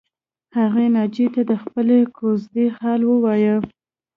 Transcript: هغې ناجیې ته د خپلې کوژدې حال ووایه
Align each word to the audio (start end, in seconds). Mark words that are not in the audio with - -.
هغې 0.57 0.85
ناجیې 0.95 1.27
ته 1.35 1.41
د 1.49 1.51
خپلې 1.63 1.99
کوژدې 2.17 2.65
حال 2.77 3.01
ووایه 3.05 3.55